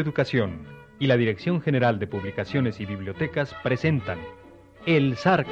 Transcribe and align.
Educación 0.00 0.66
y 0.98 1.06
la 1.06 1.16
Dirección 1.16 1.60
General 1.60 1.98
de 1.98 2.06
Publicaciones 2.06 2.80
y 2.80 2.86
Bibliotecas 2.86 3.54
presentan 3.62 4.18
El 4.86 5.16
Zarco. 5.16 5.50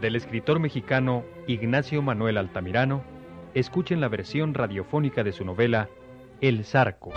Del 0.00 0.16
escritor 0.16 0.58
mexicano 0.58 1.24
Ignacio 1.46 2.02
Manuel 2.02 2.36
Altamirano, 2.36 3.04
escuchen 3.54 4.00
la 4.00 4.08
versión 4.08 4.52
radiofónica 4.54 5.22
de 5.22 5.32
su 5.32 5.44
novela 5.44 5.88
El 6.40 6.64
Zarco. 6.64 7.12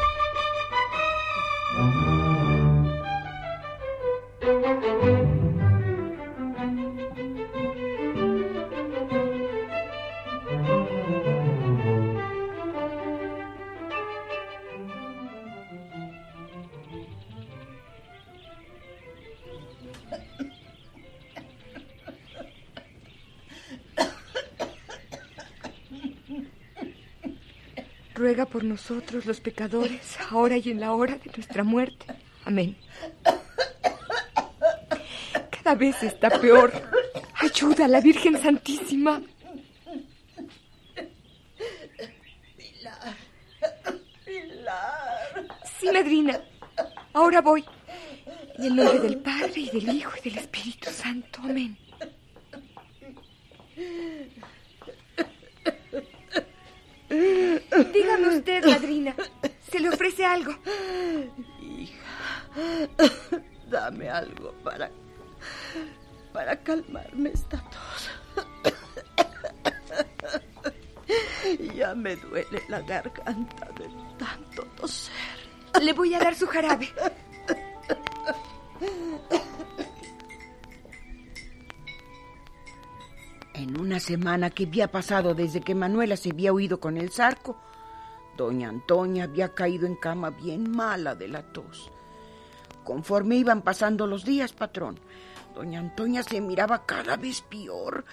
Nosotros 28.75 29.25
los 29.25 29.39
pecadores, 29.39 30.17
ahora 30.29 30.57
y 30.57 30.69
en 30.69 30.81
la 30.81 30.91
hora 30.91 31.15
de 31.15 31.31
nuestra 31.33 31.63
muerte. 31.63 32.07
Amén. 32.43 32.75
Cada 35.49 35.75
vez 35.75 36.03
está 36.03 36.29
peor. 36.41 36.73
Ayuda 37.39 37.85
a 37.85 37.87
la 37.87 38.01
Virgen 38.01 38.37
Santísima. 38.41 39.21
Pilar. 42.57 43.15
Pilar. 44.25 45.47
Sí, 45.79 45.89
madrina. 45.93 46.41
Ahora 47.13 47.39
voy. 47.39 47.63
En 48.57 48.65
el 48.65 48.75
nombre 48.75 48.99
del 48.99 49.19
Padre 49.19 49.53
y 49.55 49.69
del 49.69 49.87
Hijo 49.95 50.11
y 50.21 50.29
del 50.29 50.39
Espíritu 50.39 50.89
Santo. 50.91 51.39
Amén. 51.43 51.77
Dígame 57.93 58.37
usted, 58.37 58.65
madrina. 58.65 59.15
¿Se 59.71 59.79
le 59.79 59.89
ofrece 59.89 60.25
algo? 60.25 60.55
Hija, 61.61 62.87
dame 63.69 64.09
algo 64.09 64.53
para. 64.63 64.89
para 66.33 66.61
calmarme 66.63 67.31
esta 67.33 67.57
tos. 67.57 68.09
Ya 71.75 71.93
me 71.93 72.15
duele 72.15 72.63
la 72.69 72.81
garganta 72.81 73.67
de 73.77 73.87
tanto 74.17 74.63
toser. 74.77 75.13
Le 75.81 75.93
voy 75.93 76.13
a 76.13 76.19
dar 76.19 76.35
su 76.35 76.47
jarabe. 76.47 76.91
Una 83.95 84.01
semana 84.01 84.49
que 84.49 84.65
había 84.65 84.91
pasado 84.91 85.33
desde 85.33 85.61
que 85.61 85.73
Manuela 85.73 86.17
se 86.17 86.31
había 86.31 86.51
huido 86.51 86.81
con 86.81 86.97
el 86.97 87.11
zarco, 87.11 87.55
doña 88.35 88.67
Antonia 88.67 89.23
había 89.23 89.53
caído 89.53 89.87
en 89.87 89.95
cama 89.95 90.31
bien 90.31 90.69
mala 90.69 91.15
de 91.15 91.29
la 91.29 91.43
tos. 91.43 91.89
Conforme 92.83 93.37
iban 93.37 93.61
pasando 93.61 94.05
los 94.05 94.25
días, 94.25 94.51
patrón, 94.51 94.99
doña 95.55 95.79
Antonia 95.79 96.23
se 96.23 96.41
miraba 96.41 96.85
cada 96.85 97.15
vez 97.15 97.41
peor, 97.43 98.03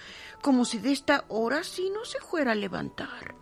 como 0.41 0.63
si 0.63 0.77
de 0.77 0.93
esta 0.93 1.25
hora 1.27 1.65
sí 1.65 1.91
no 1.93 2.05
se 2.05 2.19
fuera 2.19 2.53
a 2.53 2.55
levantar. 2.55 3.35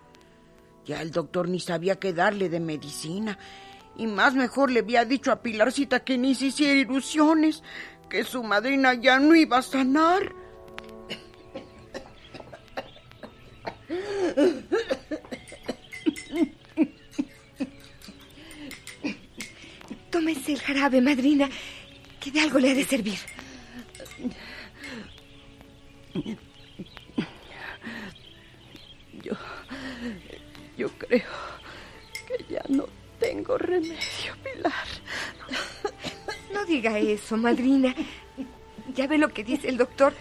Ya 0.83 0.99
el 1.03 1.11
doctor 1.11 1.47
ni 1.47 1.59
sabía 1.59 1.99
qué 1.99 2.11
darle 2.11 2.49
de 2.49 2.59
medicina, 2.59 3.37
y 3.95 4.07
más 4.07 4.33
mejor 4.33 4.71
le 4.71 4.79
había 4.79 5.05
dicho 5.05 5.31
a 5.31 5.43
Pilarcita 5.43 5.99
que 5.99 6.17
ni 6.17 6.33
se 6.33 6.47
hiciera 6.47 6.73
ilusiones, 6.73 7.61
que 8.09 8.23
su 8.23 8.41
madrina 8.41 8.95
ya 8.95 9.19
no 9.19 9.35
iba 9.35 9.59
a 9.59 9.61
sanar. 9.61 10.40
Tómese 20.09 20.53
el 20.53 20.59
jarabe, 20.59 21.01
madrina, 21.01 21.49
que 22.19 22.31
de 22.31 22.41
algo 22.41 22.59
le 22.59 22.71
ha 22.71 22.75
de 22.75 22.85
servir. 22.85 23.19
Yo. 29.23 29.33
Yo 30.77 30.89
creo 30.97 31.29
que 32.27 32.45
ya 32.53 32.63
no 32.69 32.87
tengo 33.19 33.57
remedio, 33.57 34.35
Pilar. 34.43 34.87
No 36.53 36.65
diga 36.65 36.97
eso, 36.99 37.37
madrina. 37.37 37.95
Ya 38.93 39.07
ve 39.07 39.17
lo 39.17 39.29
que 39.29 39.43
dice 39.43 39.69
el 39.69 39.77
doctor, 39.77 40.13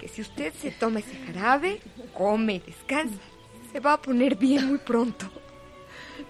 que 0.00 0.08
si 0.08 0.22
usted 0.22 0.54
se 0.54 0.70
toma 0.70 1.00
ese 1.00 1.16
jarabe, 1.26 1.80
come 2.14 2.54
y 2.54 2.58
descansa, 2.60 3.18
se 3.72 3.80
va 3.80 3.94
a 3.94 4.00
poner 4.00 4.36
bien 4.36 4.66
muy 4.66 4.78
pronto. 4.78 5.26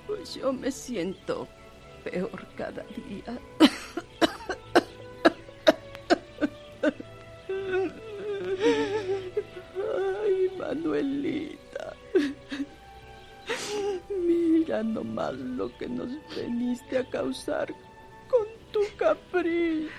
Pues 0.07 0.35
yo 0.35 0.53
me 0.53 0.71
siento 0.71 1.49
peor 2.05 2.47
cada 2.57 2.85
día. 3.09 3.39
Ay, 10.25 10.51
Manuelita. 10.59 11.95
Mira 14.11 14.83
nomás 14.83 15.35
lo 15.35 15.77
que 15.79 15.89
nos 15.89 16.09
veniste 16.35 16.99
a 16.99 17.09
causar 17.09 17.73
con 18.29 18.47
tu 18.73 18.81
capricho. 18.97 19.91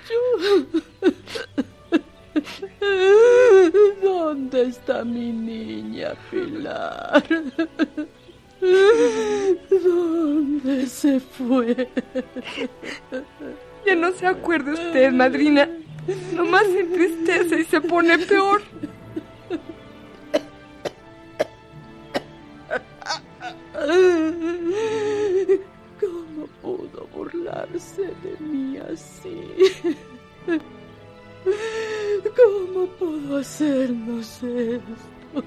¿Dónde 4.29 4.61
está 4.61 5.03
mi 5.03 5.31
niña 5.31 6.13
Pilar? 6.29 7.23
¿Dónde 9.71 10.85
se 10.85 11.19
fue? 11.19 11.89
Ya 13.87 13.95
no 13.95 14.11
se 14.11 14.27
acuerda 14.27 14.73
usted, 14.73 15.11
madrina. 15.11 15.67
Nomás 16.35 16.67
se 16.67 16.81
entristece 16.81 17.61
y 17.61 17.63
se 17.63 17.81
pone 17.81 18.19
peor. 18.19 18.61
¿Cómo 25.99 26.45
pudo 26.61 27.07
burlarse 27.15 28.13
de 28.21 28.37
mí 28.45 28.77
así? 28.77 29.41
¿Cómo 32.35 32.85
pudo 32.97 33.37
hacernos 33.37 34.43
esto? 34.43 35.43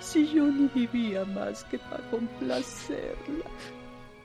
Si 0.00 0.32
yo 0.32 0.44
ni 0.44 0.68
vivía 0.68 1.24
más 1.24 1.64
que 1.64 1.78
para 1.78 2.08
complacerla. 2.10 3.46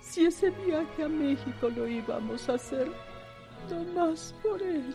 Si 0.02 0.26
ese 0.26 0.50
viaje 0.66 1.04
a 1.04 1.08
México 1.08 1.70
lo 1.76 1.88
íbamos 1.88 2.50
a 2.50 2.54
hacer 2.54 2.92
nomás 3.70 4.36
por 4.42 4.62
ella. 4.62 4.94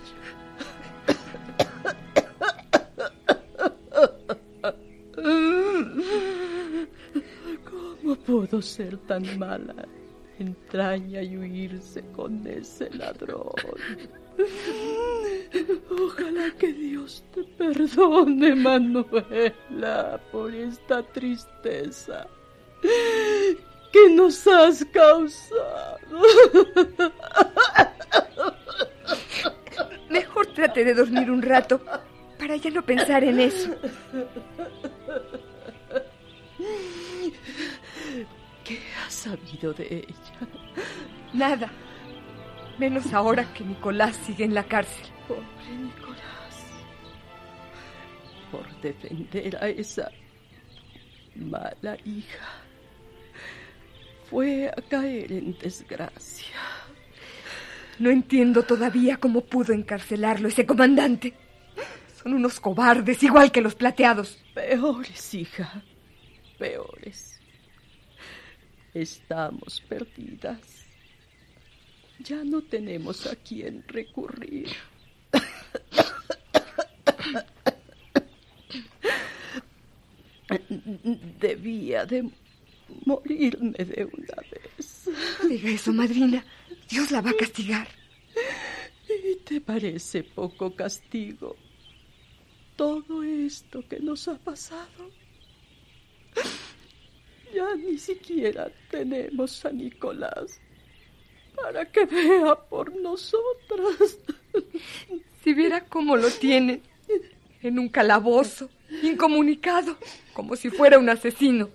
¿Cómo 7.64 8.17
pudo 8.17 8.60
ser 8.60 8.99
tan 8.99 9.38
mala 9.38 9.75
entraña 10.38 11.22
y 11.22 11.36
huirse 11.36 12.02
con 12.12 12.46
ese 12.46 12.90
ladrón? 12.90 13.52
Ojalá 15.90 16.50
que 16.58 16.72
Dios 16.72 17.25
te 17.34 17.44
perdone, 17.44 18.54
Manuela, 18.54 20.20
por 20.32 20.54
esta 20.54 21.02
tristeza 21.02 22.26
que 23.92 24.10
nos 24.10 24.46
has 24.46 24.84
causado. 24.86 26.20
Mejor 30.10 30.46
trate 30.48 30.84
de 30.84 30.94
dormir 30.94 31.31
un 31.31 31.42
rato 31.42 31.81
para 32.38 32.56
ya 32.56 32.70
no 32.70 32.84
pensar 32.84 33.22
en 33.25 33.40
eso. 33.40 33.70
Sabido 39.24 39.72
de 39.72 40.04
ella? 40.08 40.48
Nada. 41.32 41.70
Menos 42.78 43.12
ahora 43.12 43.52
que 43.54 43.64
Nicolás 43.64 44.16
sigue 44.16 44.44
en 44.44 44.54
la 44.54 44.64
cárcel. 44.64 45.06
Pobre 45.26 45.44
Nicolás. 45.78 46.66
Por 48.50 48.80
defender 48.80 49.56
a 49.56 49.68
esa 49.68 50.10
mala 51.34 51.96
hija. 52.04 52.46
Fue 54.28 54.68
a 54.68 54.82
caer 54.88 55.32
en 55.32 55.56
desgracia. 55.58 56.56
No 57.98 58.10
entiendo 58.10 58.64
todavía 58.64 59.16
cómo 59.18 59.42
pudo 59.42 59.72
encarcelarlo 59.72 60.48
ese 60.48 60.66
comandante. 60.66 61.34
Son 62.22 62.34
unos 62.34 62.58
cobardes, 62.58 63.22
igual 63.22 63.52
que 63.52 63.60
los 63.60 63.74
plateados. 63.74 64.42
Peores, 64.54 65.34
hija. 65.34 65.82
Peores. 66.58 67.33
Estamos 68.94 69.81
perdidas. 69.88 70.87
Ya 72.20 72.44
no 72.44 72.62
tenemos 72.62 73.26
a 73.26 73.35
quién 73.35 73.85
recurrir. 73.88 74.69
Debía 81.41 82.06
de 82.06 82.31
morirme 83.05 83.73
de 83.73 84.05
una 84.05 84.37
vez. 84.50 85.08
No 85.43 85.49
diga 85.49 85.70
eso, 85.70 85.93
madrina. 85.93 86.44
Dios 86.88 87.11
la 87.11 87.20
va 87.20 87.31
a 87.31 87.37
castigar. 87.37 87.88
¿Y 89.08 89.37
te 89.44 89.61
parece 89.61 90.23
poco 90.23 90.75
castigo 90.75 91.56
todo 92.76 93.23
esto 93.25 93.82
que 93.88 93.99
nos 93.99 94.29
ha 94.29 94.38
pasado? 94.38 95.11
Ya 97.54 97.74
ni 97.76 97.98
siquiera 97.98 98.70
tenemos 98.90 99.64
a 99.64 99.70
Nicolás 99.70 100.60
para 101.54 101.84
que 101.90 102.04
vea 102.04 102.56
por 102.56 102.94
nosotras. 102.96 104.18
Si 105.42 105.54
viera 105.54 105.84
cómo 105.84 106.16
lo 106.16 106.30
tiene, 106.30 106.80
en 107.62 107.78
un 107.78 107.88
calabozo, 107.88 108.70
incomunicado, 109.02 109.96
como 110.32 110.56
si 110.56 110.70
fuera 110.70 110.98
un 110.98 111.08
asesino. 111.08 111.70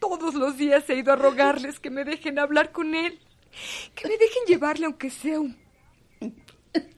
Todos 0.00 0.34
los 0.34 0.56
días 0.56 0.88
he 0.88 0.96
ido 0.96 1.12
a 1.12 1.16
rogarles 1.16 1.78
que 1.78 1.90
me 1.90 2.04
dejen 2.04 2.38
hablar 2.38 2.72
con 2.72 2.94
él, 2.94 3.18
que 3.94 4.08
me 4.08 4.16
dejen 4.16 4.42
llevarle 4.46 4.86
aunque 4.86 5.10
sea 5.10 5.40
un 5.40 5.56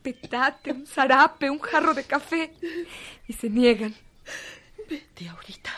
petate, 0.03 0.73
un 0.73 0.87
zarape, 0.87 1.51
un 1.51 1.59
jarro 1.59 1.95
de 1.95 2.05
café. 2.05 2.53
Y 3.29 3.33
se 3.33 3.51
niegan. 3.51 3.95
Vete 4.89 5.29
ahorita, 5.29 5.71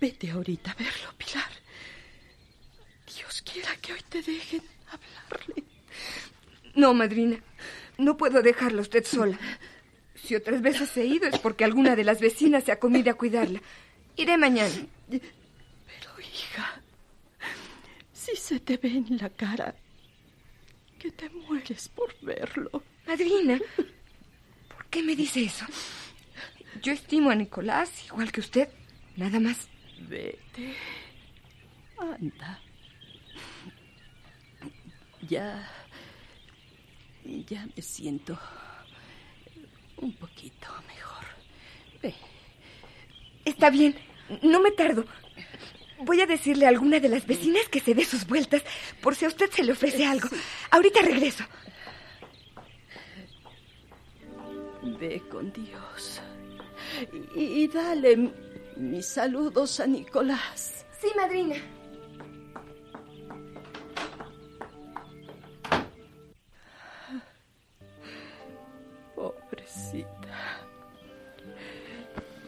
vete 0.00 0.30
ahorita 0.30 0.72
a 0.72 0.74
verlo, 0.74 1.12
Pilar. 1.16 1.50
Dios 3.06 3.42
quiera 3.42 3.74
que 3.76 3.92
hoy 3.92 4.00
te 4.08 4.22
dejen 4.22 4.62
hablarle. 4.88 5.64
No, 6.74 6.92
madrina, 6.92 7.38
no 7.98 8.16
puedo 8.16 8.42
dejarla 8.42 8.82
usted 8.82 9.04
sola. 9.04 9.38
Si 10.14 10.34
otras 10.34 10.60
veces 10.60 10.94
he 10.96 11.06
ido 11.06 11.26
es 11.28 11.38
porque 11.38 11.64
alguna 11.64 11.96
de 11.96 12.04
las 12.04 12.20
vecinas 12.20 12.64
se 12.64 12.72
ha 12.72 12.78
comido 12.78 13.10
a 13.10 13.14
cuidarla. 13.14 13.62
Iré 14.16 14.36
mañana. 14.36 14.74
Pero, 15.08 16.20
hija, 16.20 16.82
si 18.12 18.36
se 18.36 18.60
te 18.60 18.76
ve 18.76 18.88
en 18.88 19.18
la 19.18 19.30
cara 19.30 19.74
que 20.98 21.10
te 21.12 21.28
mueres 21.30 21.88
por 21.88 22.14
verlo. 22.22 22.82
Madrina, 23.06 23.58
¿por 24.68 24.86
qué 24.86 25.02
me 25.02 25.14
dice 25.14 25.44
eso? 25.44 25.66
Yo 26.82 26.92
estimo 26.92 27.30
a 27.30 27.34
Nicolás 27.34 28.04
igual 28.06 28.32
que 28.32 28.40
usted, 28.40 28.68
nada 29.16 29.38
más. 29.38 29.68
Vete. 29.98 30.76
Anda. 31.98 32.60
Ya. 35.28 35.68
Ya 37.24 37.66
me 37.74 37.82
siento 37.82 38.38
un 39.96 40.12
poquito 40.12 40.68
mejor. 40.86 41.24
Ve. 42.02 42.14
Está 43.44 43.70
bien, 43.70 43.96
no 44.42 44.60
me 44.60 44.70
tardo. 44.70 45.04
Voy 46.00 46.20
a 46.20 46.26
decirle 46.26 46.66
a 46.66 46.68
alguna 46.68 47.00
de 47.00 47.08
las 47.08 47.26
vecinas 47.26 47.68
que 47.68 47.80
se 47.80 47.94
dé 47.94 48.04
sus 48.04 48.26
vueltas 48.26 48.62
por 49.00 49.16
si 49.16 49.24
a 49.24 49.28
usted 49.28 49.50
se 49.50 49.64
le 49.64 49.72
ofrece 49.72 50.04
algo. 50.04 50.28
Ahorita 50.70 51.00
regreso. 51.00 51.44
Ve 54.82 55.22
con 55.30 55.52
Dios. 55.52 56.20
Y, 57.34 57.64
y 57.64 57.68
dale 57.68 58.45
mis 58.76 59.06
saludos 59.06 59.80
a 59.80 59.86
Nicolás. 59.86 60.86
Sí, 61.00 61.08
madrina. 61.16 61.56
Pobrecita. 69.14 70.06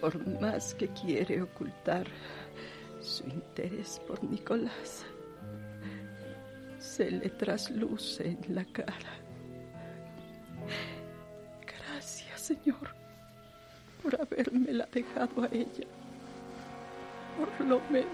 Por 0.00 0.40
más 0.40 0.74
que 0.74 0.88
quiere 0.88 1.42
ocultar 1.42 2.06
su 3.00 3.24
interés 3.24 4.00
por 4.06 4.22
Nicolás, 4.22 5.04
se 6.78 7.10
le 7.10 7.30
trasluce 7.30 8.28
en 8.28 8.54
la 8.54 8.64
cara. 8.66 9.12
Gracias, 11.66 12.40
Señor, 12.40 12.94
por 14.02 14.20
habérmela 14.20 14.88
dejado 14.92 15.42
a 15.42 15.48
ella. 15.52 15.86
Por 17.38 17.66
lo 17.66 17.80
menos. 17.88 18.08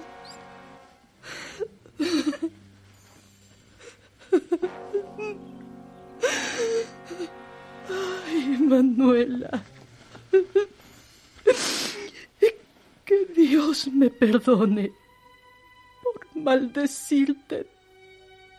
Ay, 7.88 8.58
Manuela. 8.60 9.62
Que 13.04 13.26
Dios 13.34 13.88
me 13.88 14.10
perdone 14.10 14.92
por 16.02 16.42
maldecirte 16.42 17.66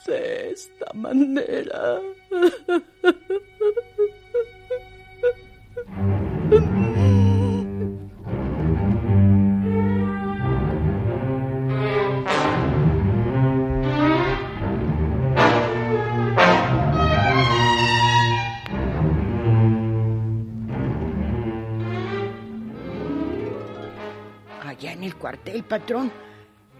de 0.07 0.51
esta 0.51 0.91
manera. 0.93 2.01
En 24.95 25.03
el 25.03 25.15
cuartel, 25.15 25.63
patrón. 25.63 26.11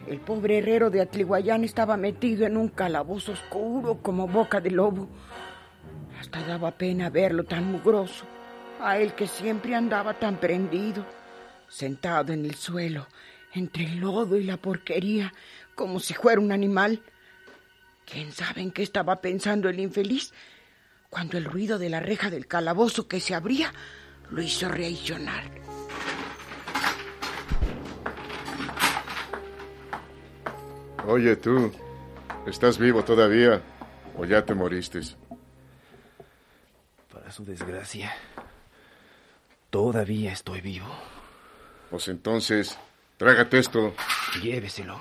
El 0.08 0.20
pobre 0.20 0.60
herrero 0.60 0.90
de 0.90 1.02
Atliguayán 1.02 1.64
estaba 1.64 1.98
metido 1.98 2.46
en 2.46 2.58
un 2.58 2.70
calabozo 2.70 3.34
oscuro 3.34 4.02
como 4.02 4.28
boca 4.28 4.62
de 4.62 4.72
lobo. 4.72 5.08
Hasta 6.20 6.42
daba 6.44 6.72
pena 6.72 7.10
verlo 7.10 7.44
tan 7.44 7.72
mugroso. 7.72 8.26
A 8.82 8.98
él 8.98 9.14
que 9.14 9.28
siempre 9.28 9.76
andaba 9.76 10.20
tan 10.20 10.38
prendido, 10.38 11.06
sentado 11.68 12.34
en 12.34 12.46
el 12.46 12.56
suelo, 12.56 13.08
entre 13.54 13.86
el 13.86 14.00
lodo 14.00 14.38
y 14.38 14.44
la 14.44 14.58
porquería, 14.58 15.34
como 15.76 16.00
si 16.00 16.14
fuera 16.14 16.42
un 16.42 16.52
animal. 16.52 17.02
¿Quién 18.06 18.32
sabe 18.32 18.62
en 18.62 18.72
qué 18.72 18.84
estaba 18.84 19.22
pensando 19.22 19.70
el 19.70 19.80
infeliz? 19.80 20.34
Cuando 21.10 21.38
el 21.38 21.46
ruido 21.46 21.80
de 21.80 21.90
la 21.90 22.00
reja 22.00 22.30
del 22.30 22.48
calabozo 22.48 23.08
que 23.08 23.20
se 23.20 23.34
abría 23.34 23.74
lo 24.30 24.42
hizo 24.42 24.70
reaccionar. 24.70 25.65
Oye 31.08 31.36
tú, 31.36 31.72
¿estás 32.48 32.80
vivo 32.80 33.04
todavía 33.04 33.62
o 34.18 34.26
ya 34.26 34.44
te 34.44 34.56
moriste? 34.56 35.02
Para 37.14 37.32
su 37.32 37.46
desgracia, 37.46 38.12
todavía 39.70 40.32
estoy 40.32 40.62
vivo. 40.62 40.88
Pues 41.92 42.08
entonces, 42.08 42.76
trágate 43.18 43.60
esto. 43.60 43.94
Lléveselo. 44.42 44.98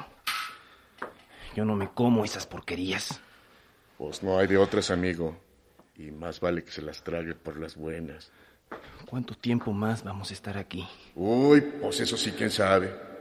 Yo 1.56 1.64
no 1.64 1.74
me 1.74 1.88
como 1.88 2.22
esas 2.22 2.46
porquerías. 2.46 3.20
Pues 3.96 4.22
no 4.22 4.38
hay 4.38 4.46
de 4.46 4.58
otras, 4.58 4.90
amigo. 4.90 5.38
Y 5.96 6.10
más 6.10 6.38
vale 6.38 6.64
que 6.64 6.70
se 6.70 6.82
las 6.82 7.02
trague 7.02 7.34
por 7.34 7.56
las 7.56 7.76
buenas. 7.76 8.30
¿Cuánto 9.08 9.34
tiempo 9.34 9.72
más 9.72 10.04
vamos 10.04 10.30
a 10.30 10.34
estar 10.34 10.58
aquí? 10.58 10.86
Uy, 11.14 11.62
pues 11.62 12.00
eso 12.00 12.18
sí, 12.18 12.32
quién 12.32 12.50
sabe. 12.50 13.13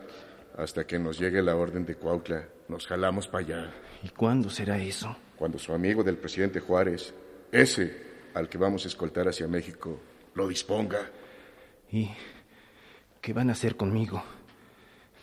Hasta 0.58 0.86
que 0.86 1.00
nos 1.00 1.20
llegue 1.20 1.42
la 1.42 1.56
orden 1.56 1.86
de 1.86 1.96
Cuautla, 1.96 2.48
nos 2.68 2.86
jalamos 2.86 3.28
para 3.28 3.46
allá. 3.46 3.74
¿Y 4.04 4.10
cuándo 4.10 4.50
será 4.50 4.78
eso? 4.78 5.16
Cuando 5.36 5.58
su 5.58 5.74
amigo 5.74 6.04
del 6.04 6.18
presidente 6.18 6.60
Juárez, 6.60 7.14
ese 7.52 8.04
al 8.34 8.50
que 8.50 8.58
vamos 8.58 8.86
a 8.86 8.88
escoltar 8.88 9.28
hacia 9.28 9.48
México, 9.48 10.00
lo 10.36 10.48
disponga. 10.48 11.10
¿Y 11.92 12.10
qué 13.22 13.34
van 13.34 13.50
a 13.50 13.54
hacer 13.54 13.76
conmigo? 13.76 14.24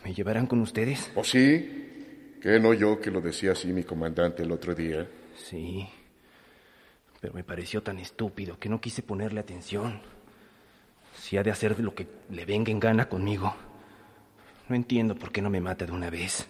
¿Me 0.04 0.14
llevarán 0.14 0.46
con 0.46 0.60
ustedes? 0.60 1.10
¿O 1.14 1.22
sí? 1.22 2.38
¿Qué 2.40 2.58
no 2.58 2.72
yo 2.72 3.00
que 3.00 3.10
lo 3.10 3.20
decía 3.20 3.52
así 3.52 3.72
mi 3.72 3.84
comandante 3.84 4.42
el 4.42 4.52
otro 4.52 4.74
día? 4.74 5.06
Sí. 5.36 5.88
Pero 7.20 7.34
me 7.34 7.44
pareció 7.44 7.82
tan 7.82 7.98
estúpido 7.98 8.58
que 8.58 8.68
no 8.68 8.80
quise 8.80 9.02
ponerle 9.02 9.40
atención. 9.40 10.00
Si 11.14 11.36
ha 11.36 11.42
de 11.42 11.50
hacer 11.50 11.78
lo 11.80 11.94
que 11.94 12.06
le 12.30 12.46
venga 12.46 12.70
en 12.70 12.80
gana 12.80 13.08
conmigo. 13.08 13.54
No 14.70 14.76
entiendo 14.76 15.16
por 15.16 15.32
qué 15.32 15.42
no 15.42 15.50
me 15.50 15.60
mata 15.60 15.84
de 15.84 15.90
una 15.90 16.10
vez. 16.10 16.46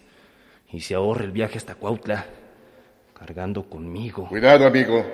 Y 0.70 0.82
se 0.82 0.94
ahorra 0.94 1.24
el 1.24 1.32
viaje 1.32 1.56
hasta 1.56 1.74
Cuautla. 1.74 2.26
cargando 3.18 3.62
conmigo. 3.62 4.28
Cuidado, 4.28 4.66
amigo, 4.66 5.10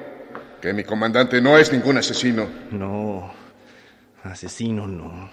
que 0.60 0.72
mi 0.72 0.82
comandante 0.82 1.40
no 1.40 1.56
es 1.56 1.72
ningún 1.72 1.98
asesino. 1.98 2.48
No, 2.72 3.32
asesino 4.25 4.88
no. 4.88 5.30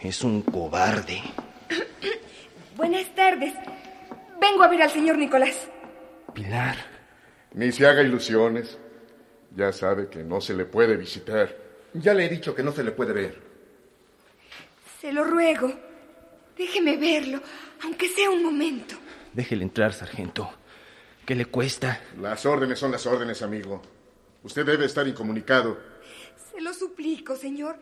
Es 0.00 0.24
un 0.24 0.40
cobarde. 0.40 1.20
Buenas 2.76 3.14
tardes. 3.14 3.52
Vengo 4.40 4.62
a 4.62 4.68
ver 4.68 4.80
al 4.80 4.90
señor 4.90 5.18
Nicolás. 5.18 5.68
Pilar. 6.32 6.76
Ni 7.52 7.70
se 7.70 7.86
haga 7.86 8.02
ilusiones. 8.02 8.78
Ya 9.54 9.72
sabe 9.72 10.08
que 10.08 10.24
no 10.24 10.40
se 10.40 10.54
le 10.54 10.64
puede 10.64 10.96
visitar. 10.96 11.54
Ya 11.92 12.14
le 12.14 12.24
he 12.24 12.28
dicho 12.30 12.54
que 12.54 12.62
no 12.62 12.72
se 12.72 12.82
le 12.82 12.92
puede 12.92 13.12
ver. 13.12 13.42
Se 15.02 15.12
lo 15.12 15.24
ruego. 15.24 15.91
Déjeme 16.56 16.96
verlo, 16.96 17.40
aunque 17.82 18.08
sea 18.08 18.30
un 18.30 18.42
momento. 18.42 18.96
Déjele 19.32 19.64
entrar, 19.64 19.92
sargento. 19.92 20.50
¿Qué 21.24 21.34
le 21.34 21.46
cuesta? 21.46 22.00
Las 22.20 22.44
órdenes 22.46 22.78
son 22.78 22.92
las 22.92 23.06
órdenes, 23.06 23.42
amigo. 23.42 23.80
Usted 24.42 24.66
debe 24.66 24.86
estar 24.86 25.06
incomunicado. 25.06 25.78
Se 26.50 26.60
lo 26.60 26.74
suplico, 26.74 27.36
señor. 27.36 27.76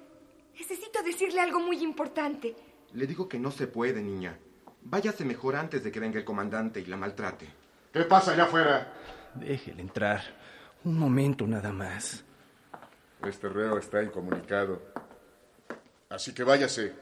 Necesito 0.58 1.02
decirle 1.02 1.40
algo 1.40 1.58
muy 1.58 1.82
importante. 1.82 2.54
Le 2.92 3.06
digo 3.06 3.28
que 3.28 3.38
no 3.38 3.50
se 3.50 3.66
puede, 3.66 4.02
niña. 4.02 4.38
Váyase 4.82 5.24
mejor 5.24 5.56
antes 5.56 5.82
de 5.82 5.90
que 5.90 6.00
venga 6.00 6.18
el 6.18 6.24
comandante 6.24 6.80
y 6.80 6.86
la 6.86 6.96
maltrate. 6.96 7.48
¿Qué 7.92 8.02
pasa 8.04 8.32
allá 8.32 8.44
afuera? 8.44 8.92
Déjele 9.34 9.82
entrar. 9.82 10.20
Un 10.84 10.98
momento 10.98 11.46
nada 11.46 11.72
más. 11.72 12.24
Este 13.26 13.48
reo 13.48 13.78
está 13.78 14.02
incomunicado. 14.02 14.82
Así 16.08 16.32
que 16.34 16.44
váyase. 16.44 16.94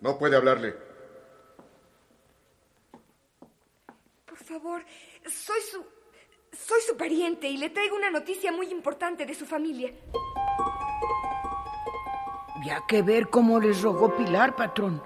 No 0.00 0.18
puede 0.18 0.36
hablarle. 0.36 0.85
Favor, 4.60 4.84
soy 5.26 5.60
su. 5.70 5.84
Soy 6.52 6.80
su 6.88 6.96
pariente 6.96 7.48
y 7.48 7.58
le 7.58 7.68
traigo 7.68 7.96
una 7.96 8.10
noticia 8.10 8.50
muy 8.50 8.70
importante 8.70 9.26
de 9.26 9.34
su 9.34 9.44
familia. 9.44 9.92
Había 12.54 12.82
que 12.88 13.02
ver 13.02 13.28
cómo 13.28 13.60
les 13.60 13.82
rogó 13.82 14.16
Pilar, 14.16 14.56
patrón. 14.56 15.02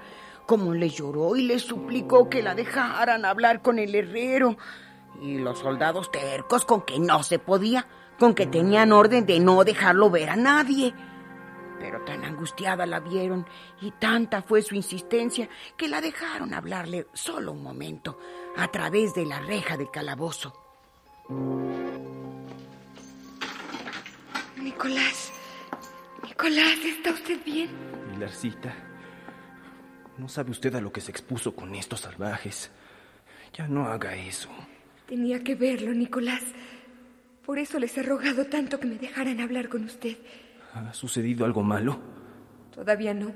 Cómo 0.47 0.75
le 0.75 0.88
lloró 0.88 1.35
y 1.35 1.42
le 1.42 1.59
suplicó 1.59 2.28
que 2.28 2.42
la 2.42 2.54
dejaran 2.54 3.25
hablar 3.25 3.62
con 3.62 3.80
el 3.80 3.95
herrero. 3.95 4.57
Y 5.21 5.38
los 5.38 5.59
soldados 5.59 6.12
tercos 6.12 6.64
con 6.64 6.83
que 6.83 7.00
no 7.00 7.23
se 7.25 7.40
podía, 7.40 7.87
con 8.19 8.35
que 8.35 8.47
tenían 8.47 8.92
orden 8.92 9.26
de 9.26 9.40
no 9.40 9.64
dejarlo 9.64 10.09
ver 10.11 10.30
a 10.30 10.37
nadie. 10.37 10.95
Pero 12.00 12.04
tan 12.04 12.25
angustiada 12.25 12.87
la 12.87 13.00
vieron 13.00 13.47
y 13.80 13.90
tanta 13.92 14.42
fue 14.42 14.62
su 14.62 14.75
insistencia 14.75 15.49
que 15.76 15.88
la 15.88 16.00
dejaron 16.00 16.54
hablarle 16.54 17.07
solo 17.12 17.52
un 17.52 17.62
momento 17.62 18.19
a 18.57 18.69
través 18.69 19.14
de 19.14 19.26
la 19.26 19.40
reja 19.40 19.76
del 19.76 19.90
calabozo. 19.90 20.54
Nicolás. 24.57 25.33
Nicolás, 26.23 26.78
¿está 26.85 27.11
usted 27.11 27.38
bien? 27.45 27.71
Pilarcita, 28.12 28.75
no 30.19 30.28
sabe 30.28 30.50
usted 30.50 30.75
a 30.75 30.80
lo 30.80 30.92
que 30.92 31.00
se 31.00 31.11
expuso 31.11 31.54
con 31.54 31.75
estos 31.75 32.00
salvajes. 32.00 32.71
Ya 33.54 33.66
no 33.69 33.87
haga 33.87 34.14
eso. 34.16 34.49
Tenía 35.07 35.42
que 35.42 35.54
verlo, 35.54 35.92
Nicolás. 35.92 36.42
Por 37.45 37.59
eso 37.59 37.78
les 37.78 37.97
he 37.97 38.02
rogado 38.02 38.47
tanto 38.47 38.78
que 38.78 38.87
me 38.87 38.97
dejaran 38.97 39.40
hablar 39.40 39.69
con 39.69 39.85
usted. 39.85 40.16
¿Ha 40.74 40.92
sucedido 40.92 41.44
algo 41.44 41.62
malo? 41.62 41.98
Todavía 42.74 43.12
no. 43.12 43.32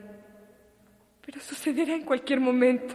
Pero 1.24 1.40
sucederá 1.40 1.94
en 1.94 2.04
cualquier 2.04 2.40
momento. 2.40 2.94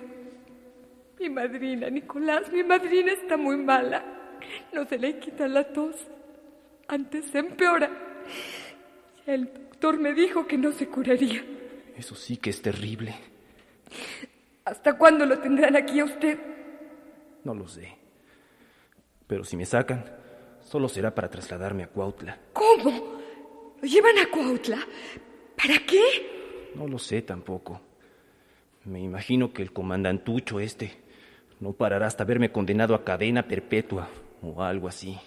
Mi 1.19 1.29
madrina, 1.29 1.89
Nicolás, 1.89 2.51
mi 2.51 2.63
madrina 2.63 3.12
está 3.12 3.36
muy 3.36 3.58
mala. 3.58 4.03
No 4.74 4.86
se 4.86 4.98
le 4.98 5.19
quita 5.19 5.48
la 5.48 5.65
tos. 5.65 5.96
Antes 6.88 7.25
se 7.25 7.39
empeora. 7.39 7.89
El 9.25 9.46
doctor 9.53 10.00
me 10.00 10.13
dijo 10.13 10.48
que 10.48 10.58
no 10.58 10.72
se 10.72 10.88
curaría. 10.88 11.43
Eso 11.98 12.15
sí 12.15 12.38
que 12.38 12.50
es 12.50 12.62
terrible. 12.62 13.13
¿Hasta 14.63 14.98
cuándo 14.98 15.25
lo 15.25 15.39
tendrán 15.39 15.75
aquí 15.75 16.00
a 16.00 16.05
usted? 16.05 16.39
No 17.43 17.53
lo 17.53 17.67
sé. 17.67 17.98
Pero 19.27 19.43
si 19.43 19.58
me 19.58 19.65
sacan, 19.65 20.05
solo 20.62 20.88
será 20.88 21.13
para 21.13 21.29
trasladarme 21.29 21.84
a 21.84 21.88
Cuautla. 21.88 22.38
¿Cómo? 22.53 23.19
¿Lo 23.81 23.88
llevan 23.88 24.17
a 24.17 24.29
Cuautla? 24.29 24.86
¿Para 25.55 25.79
qué? 25.86 26.71
No 26.75 26.88
lo 26.88 27.00
sé 27.00 27.21
tampoco. 27.21 27.81
Me 28.86 29.00
imagino 29.00 29.51
que 29.53 29.62
el 29.62 29.74
comandantucho 29.74 30.59
este 30.59 30.91
no 31.59 31.74
parará 31.74 32.07
hasta 32.07 32.24
verme 32.24 32.51
condenado 32.51 32.95
a 32.95 33.03
cadena 33.03 33.48
perpetua 33.48 34.09
o 34.41 34.62
algo 34.63 34.88
así. 34.88 35.17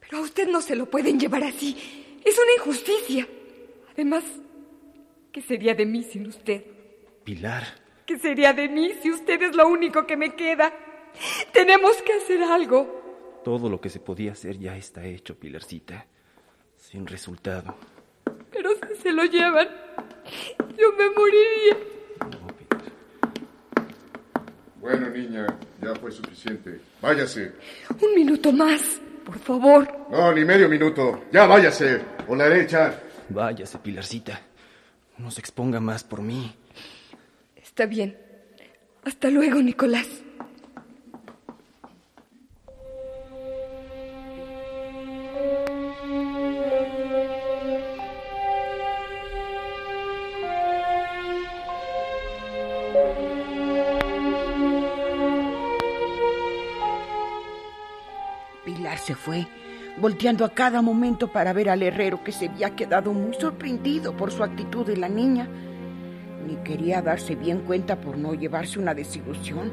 Pero 0.00 0.18
a 0.18 0.20
usted 0.20 0.48
no 0.48 0.60
se 0.60 0.76
lo 0.76 0.86
pueden 0.86 1.18
llevar 1.18 1.44
así. 1.44 1.76
Es 2.24 2.38
una 2.38 2.52
injusticia. 2.56 3.26
Además, 3.92 4.24
¿qué 5.32 5.40
sería 5.40 5.74
de 5.74 5.86
mí 5.86 6.02
sin 6.02 6.26
usted? 6.26 6.64
Pilar. 7.24 7.64
¿Qué 8.06 8.18
sería 8.18 8.52
de 8.52 8.68
mí 8.68 8.92
si 9.02 9.10
usted 9.10 9.42
es 9.42 9.54
lo 9.54 9.68
único 9.68 10.06
que 10.06 10.16
me 10.16 10.34
queda? 10.34 10.72
Tenemos 11.52 11.96
que 12.02 12.12
hacer 12.12 12.42
algo. 12.42 13.40
Todo 13.44 13.68
lo 13.68 13.80
que 13.80 13.90
se 13.90 14.00
podía 14.00 14.32
hacer 14.32 14.58
ya 14.58 14.76
está 14.76 15.04
hecho, 15.04 15.38
Pilarcita. 15.38 16.06
Sin 16.76 17.06
resultado. 17.06 17.74
Se 19.08 19.14
lo 19.14 19.24
llevan, 19.24 19.66
yo 20.76 20.92
me 20.98 21.08
moriría. 21.08 21.76
Bueno, 24.78 25.08
niña, 25.08 25.46
ya 25.80 25.94
fue 25.94 26.12
suficiente. 26.12 26.78
Váyase. 27.00 27.54
Un 28.02 28.14
minuto 28.14 28.52
más, 28.52 29.00
por 29.24 29.38
favor. 29.38 29.88
No, 30.10 30.30
ni 30.34 30.44
medio 30.44 30.68
minuto. 30.68 31.24
Ya 31.32 31.46
váyase. 31.46 32.02
O 32.26 32.36
la 32.36 32.44
haré 32.44 32.64
echar. 32.64 33.02
Váyase, 33.30 33.78
Pilarcita. 33.78 34.38
No 35.16 35.30
se 35.30 35.40
exponga 35.40 35.80
más 35.80 36.04
por 36.04 36.20
mí. 36.20 36.54
Está 37.56 37.86
bien. 37.86 38.14
Hasta 39.04 39.30
luego, 39.30 39.62
Nicolás. 39.62 40.06
Se 59.08 59.14
fue, 59.14 59.46
volteando 59.96 60.44
a 60.44 60.50
cada 60.50 60.82
momento 60.82 61.32
para 61.32 61.54
ver 61.54 61.70
al 61.70 61.82
herrero 61.82 62.22
que 62.22 62.30
se 62.30 62.48
había 62.48 62.76
quedado 62.76 63.14
muy 63.14 63.32
sorprendido 63.32 64.14
por 64.14 64.30
su 64.30 64.44
actitud 64.44 64.84
de 64.84 64.98
la 64.98 65.08
niña. 65.08 65.48
Ni 66.46 66.56
quería 66.56 67.00
darse 67.00 67.34
bien 67.34 67.60
cuenta 67.60 67.98
por 67.98 68.18
no 68.18 68.34
llevarse 68.34 68.78
una 68.78 68.92
desilusión. 68.92 69.72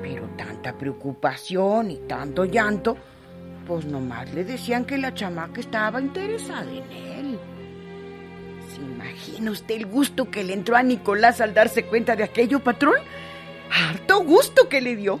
Pero 0.00 0.28
tanta 0.36 0.78
preocupación 0.78 1.90
y 1.90 1.96
tanto 2.06 2.44
llanto, 2.44 2.96
pues 3.66 3.84
nomás 3.84 4.32
le 4.32 4.44
decían 4.44 4.84
que 4.84 4.96
la 4.96 5.12
chamaca 5.12 5.60
estaba 5.60 6.00
interesada 6.00 6.70
en 6.70 6.92
él. 6.92 7.38
¿Se 8.72 8.80
imagina 8.80 9.50
usted 9.50 9.74
el 9.74 9.86
gusto 9.86 10.30
que 10.30 10.44
le 10.44 10.52
entró 10.52 10.76
a 10.76 10.84
Nicolás 10.84 11.40
al 11.40 11.52
darse 11.52 11.84
cuenta 11.86 12.14
de 12.14 12.22
aquello, 12.22 12.60
patrón? 12.60 12.94
Harto 13.72 14.22
gusto 14.22 14.68
que 14.68 14.80
le 14.80 14.94
dio. 14.94 15.18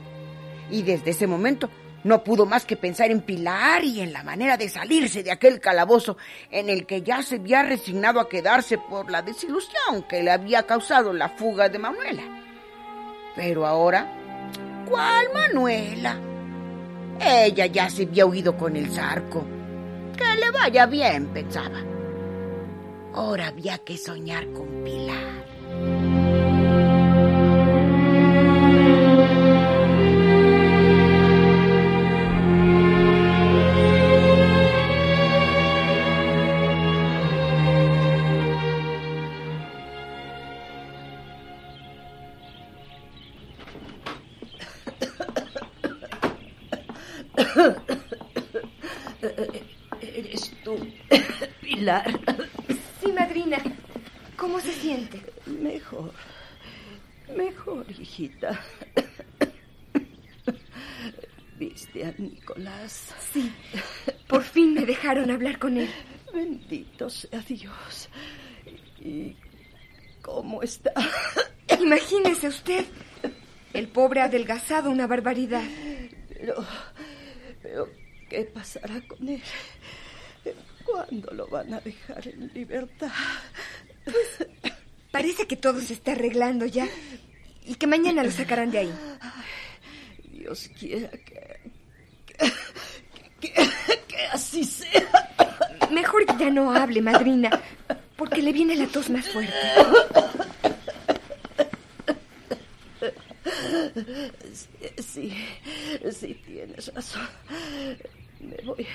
Y 0.70 0.82
desde 0.82 1.10
ese 1.10 1.26
momento 1.26 1.68
no 2.04 2.24
pudo 2.24 2.46
más 2.46 2.64
que 2.64 2.76
pensar 2.76 3.10
en 3.10 3.20
Pilar 3.20 3.84
y 3.84 4.00
en 4.00 4.12
la 4.12 4.22
manera 4.22 4.56
de 4.56 4.68
salirse 4.68 5.22
de 5.22 5.30
aquel 5.30 5.60
calabozo 5.60 6.16
en 6.50 6.68
el 6.68 6.86
que 6.86 7.02
ya 7.02 7.22
se 7.22 7.36
había 7.36 7.62
resignado 7.62 8.20
a 8.20 8.28
quedarse 8.28 8.78
por 8.78 9.10
la 9.10 9.22
desilusión 9.22 10.02
que 10.08 10.22
le 10.22 10.30
había 10.30 10.64
causado 10.64 11.12
la 11.12 11.28
fuga 11.28 11.68
de 11.68 11.78
Manuela. 11.78 12.22
Pero 13.36 13.66
ahora, 13.66 14.12
¿cuál 14.88 15.26
Manuela? 15.32 16.18
Ella 17.20 17.66
ya 17.66 17.88
se 17.88 18.02
había 18.02 18.26
huido 18.26 18.56
con 18.56 18.76
el 18.76 18.90
zarco. 18.90 19.44
Que 20.16 20.40
le 20.40 20.50
vaya 20.50 20.86
bien, 20.86 21.28
pensaba. 21.28 21.80
Ahora 23.14 23.48
había 23.48 23.78
que 23.78 23.96
soñar 23.96 24.50
con 24.52 24.66
Pilar. 24.84 25.41
Sí, 53.00 53.12
madrina. 53.12 53.58
¿Cómo 54.36 54.60
se 54.60 54.72
siente? 54.72 55.20
Mejor. 55.46 56.12
Mejor, 57.36 57.84
hijita. 57.90 58.60
viste 61.58 62.04
a 62.04 62.14
Nicolás? 62.18 63.12
Sí. 63.32 63.52
Por 64.28 64.44
fin 64.44 64.74
me 64.74 64.86
dejaron 64.86 65.30
hablar 65.30 65.58
con 65.58 65.76
él. 65.76 65.90
Bendito 66.32 67.10
sea 67.10 67.40
Dios. 67.40 68.08
¿Y 69.00 69.36
cómo 70.22 70.62
está? 70.62 70.92
Imagínese 71.80 72.46
usted. 72.46 72.84
El 73.72 73.88
pobre 73.88 74.20
adelgazado 74.20 74.88
una 74.88 75.08
barbaridad. 75.08 75.64
Pero, 76.28 76.64
pero, 77.60 77.88
¿qué 78.28 78.44
pasará 78.44 79.00
con 79.08 79.28
él? 79.28 79.42
¿Cuándo 80.84 81.30
lo 81.32 81.46
van 81.48 81.74
a 81.74 81.80
dejar 81.80 82.26
en 82.28 82.50
libertad? 82.54 83.10
Pues 84.04 84.48
parece 85.10 85.46
que 85.46 85.56
todo 85.56 85.80
se 85.80 85.94
está 85.94 86.12
arreglando 86.12 86.66
ya 86.66 86.88
y 87.64 87.74
que 87.76 87.86
mañana 87.86 88.22
lo 88.24 88.30
sacarán 88.30 88.70
de 88.70 88.78
ahí. 88.78 88.92
Dios 90.24 90.70
quiera 90.78 91.08
que, 91.10 91.60
que, 93.40 93.52
que, 94.08 94.26
así 94.32 94.64
sea. 94.64 95.28
Mejor 95.90 96.26
que 96.26 96.44
ya 96.44 96.50
no 96.50 96.72
hable, 96.74 97.00
madrina, 97.02 97.50
porque 98.16 98.42
le 98.42 98.52
viene 98.52 98.74
la 98.74 98.86
tos 98.86 99.10
más 99.10 99.28
fuerte. 99.28 99.54
Sí, 104.98 105.32
sí, 106.10 106.34
tienes 106.46 106.92
razón. 106.94 107.28
Me 108.40 108.56
voy. 108.64 108.86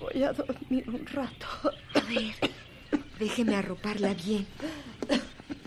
Voy 0.00 0.22
a 0.24 0.32
dormir 0.32 0.88
un 0.88 1.06
rato. 1.06 1.46
A 1.94 2.00
ver, 2.00 2.34
déjeme 3.18 3.56
arroparla 3.56 4.14
bien. 4.14 4.46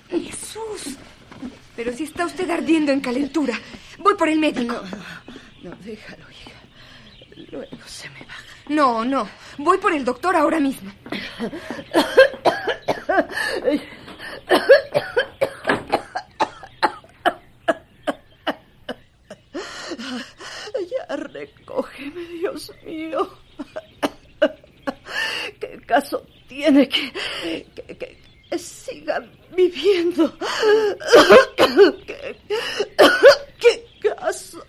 Jesús. 0.09 0.97
Pero 1.75 1.93
si 1.93 2.03
está 2.03 2.25
usted 2.25 2.49
ardiendo 2.49 2.91
en 2.91 3.01
calentura. 3.01 3.59
Voy 3.99 4.15
por 4.15 4.29
el 4.29 4.39
médico. 4.39 4.73
No, 5.63 5.69
no, 5.69 5.75
déjalo, 5.77 6.25
hija. 6.29 6.51
Luego 7.51 7.77
se 7.85 8.09
me 8.09 8.19
baja. 8.25 8.43
No, 8.69 9.05
no. 9.05 9.27
Voy 9.57 9.77
por 9.77 9.93
el 9.93 10.05
doctor 10.05 10.35
ahora 10.35 10.59
mismo. 10.59 10.91
Ya 20.89 21.15
recógeme, 21.15 22.21
Dios 22.27 22.71
mío. 22.85 23.37
¿Qué 25.59 25.81
caso 25.85 26.25
tiene 26.63 26.87
que, 26.87 27.11
que, 27.75 28.17
que 28.49 28.57
siga 28.57 29.21
viviendo? 29.53 30.33
¿Qué, 31.57 32.45
qué 33.59 33.85
caso? 33.99 34.63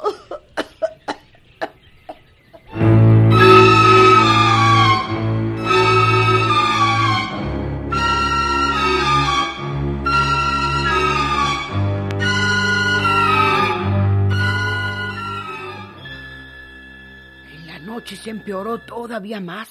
Noche 17.85 18.17
se 18.17 18.31
empeoró 18.31 18.79
todavía 18.79 19.41
más. 19.41 19.69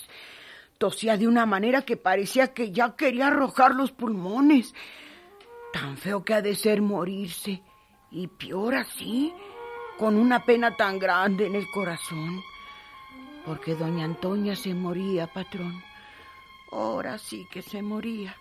Tosía 0.84 1.16
de 1.16 1.30
una 1.30 1.46
manera 1.46 1.84
que 1.84 1.96
parecía 1.96 2.54
que 2.54 2.74
ya 2.74 2.98
quería 2.98 3.28
arrojar 3.28 3.74
los 3.74 3.94
pulmones. 3.94 4.76
Tan 5.72 5.96
feo 5.96 6.26
que 6.26 6.34
ha 6.34 6.42
de 6.42 6.56
ser 6.56 6.82
morirse. 6.82 7.64
Y 8.12 8.28
peor 8.28 8.76
así, 8.76 9.34
con 9.98 10.18
una 10.18 10.44
pena 10.44 10.76
tan 10.76 11.00
grande 11.00 11.46
en 11.46 11.56
el 11.56 11.66
corazón. 11.74 12.42
Porque 13.46 13.76
doña 13.76 14.04
Antonia 14.04 14.58
se 14.58 14.74
moría, 14.74 15.26
patrón. 15.26 15.82
Ahora 16.70 17.18
sí 17.18 17.48
que 17.50 17.62
se 17.62 17.82
moría. 17.82 18.36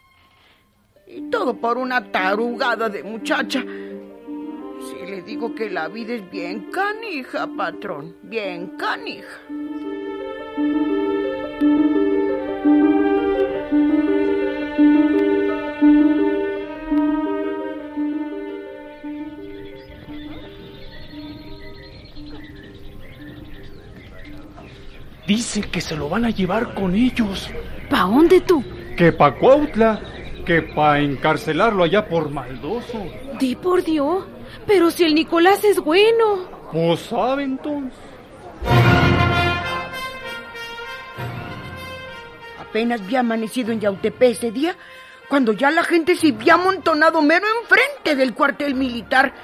Y 1.06 1.30
todo 1.30 1.54
por 1.54 1.78
una 1.78 2.10
tarugada 2.10 2.88
de 2.88 3.04
muchacha. 3.04 3.60
Si 3.60 5.06
le 5.06 5.22
digo 5.22 5.54
que 5.54 5.70
la 5.70 5.86
vida 5.86 6.14
es 6.14 6.28
bien 6.28 6.72
canija, 6.72 7.46
patrón. 7.56 8.16
Bien 8.24 8.76
canija. 8.76 9.38
Dicen 25.26 25.62
que 25.70 25.80
se 25.80 25.96
lo 25.96 26.08
van 26.08 26.24
a 26.24 26.30
llevar 26.30 26.74
con 26.74 26.94
ellos. 26.94 27.48
¿Pa 27.88 28.02
dónde 28.02 28.40
tú? 28.40 28.62
Que 28.96 29.12
pa' 29.12 29.38
Cuautla, 29.38 30.00
que 30.44 30.62
pa' 30.62 31.00
encarcelarlo 31.00 31.84
allá 31.84 32.06
por 32.06 32.30
maldoso. 32.30 33.06
Di 33.38 33.56
por 33.56 33.82
Dios, 33.82 34.24
pero 34.66 34.90
si 34.90 35.04
el 35.04 35.14
Nicolás 35.14 35.64
es 35.64 35.78
bueno. 35.80 36.48
Pues 36.70 37.00
sabe 37.00 37.44
entonces. 37.44 38.11
Apenas 42.72 43.02
había 43.02 43.20
amanecido 43.20 43.70
en 43.70 43.80
Yautepec 43.80 44.30
ese 44.30 44.50
día, 44.50 44.74
cuando 45.28 45.52
ya 45.52 45.70
la 45.70 45.84
gente 45.84 46.16
se 46.16 46.28
había 46.28 46.54
amontonado 46.54 47.20
mero 47.20 47.46
enfrente 47.60 48.16
del 48.16 48.32
cuartel 48.32 48.74
militar. 48.74 49.34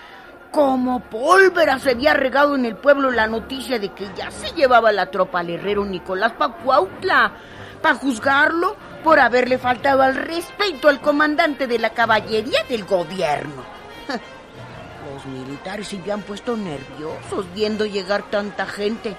Como 0.51 1.01
pólvora 1.01 1.79
se 1.79 1.91
había 1.91 2.15
regado 2.15 2.55
en 2.55 2.65
el 2.65 2.77
pueblo 2.77 3.11
la 3.11 3.27
noticia 3.27 3.79
de 3.79 3.91
que 3.91 4.09
ya 4.17 4.31
se 4.31 4.55
llevaba 4.55 4.93
la 4.93 5.11
tropa 5.11 5.41
al 5.41 5.51
herrero 5.51 5.85
Nicolás 5.85 6.33
Pacuautla 6.39 7.35
para 7.83 7.97
juzgarlo 7.97 8.77
por 9.05 9.21
haberle 9.21 9.59
faltado 9.59 10.01
al 10.01 10.15
respeto 10.15 10.89
al 10.89 11.03
comandante 11.03 11.67
de 11.67 11.79
la 11.79 11.91
caballería 11.91 12.65
del 12.67 12.87
gobierno. 12.87 13.63
Los 15.15 15.27
militares 15.27 15.87
se 15.87 15.99
habían 15.99 16.23
puesto 16.23 16.57
nerviosos 16.57 17.45
viendo 17.55 17.85
llegar 17.85 18.23
tanta 18.31 18.65
gente. 18.65 19.15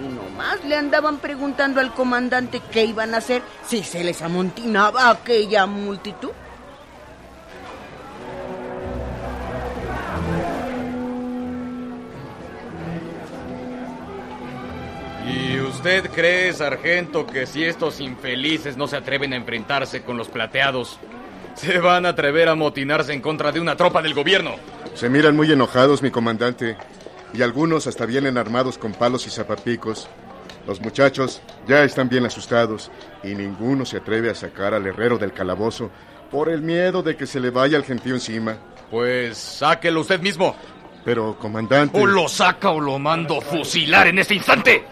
Y 0.00 0.08
nomás 0.08 0.64
le 0.64 0.76
andaban 0.76 1.18
preguntando 1.18 1.80
al 1.80 1.92
comandante 1.94 2.60
qué 2.70 2.84
iban 2.84 3.14
a 3.14 3.18
hacer 3.18 3.42
si 3.66 3.82
se 3.82 4.02
les 4.04 4.22
amontinaba 4.22 5.10
aquella 5.10 5.66
multitud. 5.66 6.30
¿Y 15.26 15.60
usted 15.60 16.10
cree, 16.10 16.52
sargento, 16.52 17.26
que 17.26 17.46
si 17.46 17.64
estos 17.64 18.00
infelices 18.00 18.76
no 18.76 18.88
se 18.88 18.96
atreven 18.96 19.32
a 19.32 19.36
enfrentarse 19.36 20.02
con 20.02 20.16
los 20.16 20.28
plateados, 20.28 20.98
se 21.54 21.78
van 21.78 22.06
a 22.06 22.10
atrever 22.10 22.48
a 22.48 22.54
motinarse 22.54 23.12
en 23.12 23.20
contra 23.20 23.52
de 23.52 23.60
una 23.60 23.76
tropa 23.76 24.02
del 24.02 24.14
gobierno? 24.14 24.56
Se 24.94 25.08
miran 25.08 25.36
muy 25.36 25.50
enojados, 25.50 26.02
mi 26.02 26.10
comandante, 26.10 26.76
y 27.32 27.42
algunos 27.42 27.86
hasta 27.86 28.06
vienen 28.06 28.38
armados 28.38 28.78
con 28.78 28.92
palos 28.92 29.26
y 29.26 29.30
zapapicos. 29.30 30.08
Los 30.66 30.80
muchachos 30.80 31.42
ya 31.66 31.82
están 31.82 32.08
bien 32.08 32.24
asustados 32.24 32.90
y 33.22 33.34
ninguno 33.34 33.84
se 33.84 33.96
atreve 33.96 34.30
a 34.30 34.34
sacar 34.34 34.74
al 34.74 34.86
herrero 34.86 35.18
del 35.18 35.32
calabozo 35.32 35.90
por 36.30 36.48
el 36.48 36.62
miedo 36.62 37.02
de 37.02 37.16
que 37.16 37.26
se 37.26 37.40
le 37.40 37.50
vaya 37.50 37.76
el 37.76 37.84
gentío 37.84 38.14
encima. 38.14 38.56
Pues 38.90 39.38
sáquelo 39.38 40.00
usted 40.00 40.20
mismo. 40.20 40.54
Pero, 41.04 41.36
comandante... 41.36 42.00
O 42.00 42.06
lo 42.06 42.28
saca 42.28 42.70
o 42.70 42.80
lo 42.80 42.98
mando 42.98 43.40
fusilar 43.40 44.06
en 44.06 44.20
este 44.20 44.34
instante. 44.34 44.84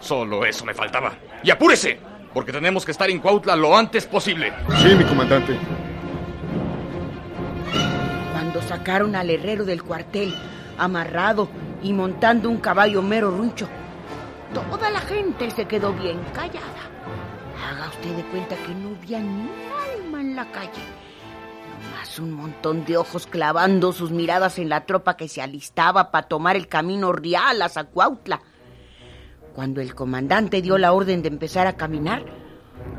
Solo 0.00 0.44
eso 0.44 0.64
me 0.64 0.74
faltaba. 0.74 1.12
Y 1.44 1.50
apúrese, 1.50 2.00
porque 2.34 2.50
tenemos 2.50 2.84
que 2.84 2.90
estar 2.90 3.08
en 3.08 3.20
Cuautla 3.20 3.54
lo 3.54 3.76
antes 3.76 4.06
posible. 4.06 4.52
Sí, 4.82 4.94
mi 4.96 5.04
comandante. 5.04 5.56
Cuando 8.32 8.60
sacaron 8.62 9.14
al 9.14 9.30
herrero 9.30 9.64
del 9.64 9.84
cuartel, 9.84 10.34
amarrado 10.78 11.48
y 11.82 11.92
montando 11.92 12.48
un 12.48 12.58
caballo 12.58 13.02
mero 13.02 13.30
runcho, 13.30 13.68
toda 14.52 14.90
la 14.90 15.00
gente 15.00 15.50
se 15.50 15.66
quedó 15.66 15.92
bien 15.92 16.20
callada. 16.32 16.90
Haga 17.68 17.88
usted 17.88 18.16
de 18.16 18.24
cuenta 18.24 18.56
que 18.56 18.74
no 18.74 18.96
había 18.96 19.20
ni 19.20 19.48
alma 19.94 20.20
en 20.20 20.36
la 20.36 20.50
calle. 20.50 20.82
Nomás 21.82 22.18
un 22.18 22.32
montón 22.32 22.84
de 22.84 22.96
ojos 22.96 23.26
clavando 23.26 23.92
sus 23.92 24.10
miradas 24.10 24.58
en 24.58 24.68
la 24.68 24.86
tropa 24.86 25.16
que 25.16 25.28
se 25.28 25.42
alistaba 25.42 26.10
para 26.10 26.28
tomar 26.28 26.56
el 26.56 26.68
camino 26.68 27.12
real 27.12 27.62
a 27.62 27.68
Zacuautla. 27.68 28.40
Cuando 29.54 29.80
el 29.80 29.94
comandante 29.94 30.62
dio 30.62 30.78
la 30.78 30.92
orden 30.92 31.22
de 31.22 31.28
empezar 31.28 31.66
a 31.66 31.76
caminar, 31.76 32.24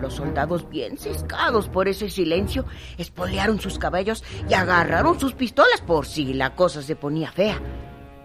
los 0.02 0.16
soldados, 0.16 0.70
bien 0.70 0.98
ciscados 0.98 1.68
por 1.68 1.88
ese 1.88 2.10
silencio, 2.10 2.66
espolearon 2.98 3.60
sus 3.60 3.80
caballos 3.80 4.24
y 4.50 4.54
agarraron 4.54 5.20
sus 5.20 5.34
pistolas 5.34 5.82
por 5.82 6.06
si 6.06 6.34
la 6.34 6.56
cosa 6.56 6.82
se 6.82 6.96
ponía 6.96 7.32
fea. 7.32 7.60